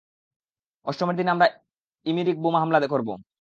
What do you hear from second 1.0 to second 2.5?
দিন আমরা ইমিরিক